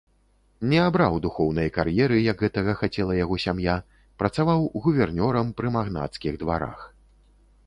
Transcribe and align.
Не 0.69 0.77
абраў 0.85 1.17
духоўнай 1.25 1.69
кар'еры, 1.75 2.17
як 2.31 2.41
гэтага 2.45 2.73
хацела 2.81 3.13
яго 3.19 3.35
сям'я, 3.45 3.77
працаваў 4.23 4.59
гувернёрам 4.87 5.47
пры 5.61 5.67
магнацкіх 5.79 6.33
дварах. 6.47 6.79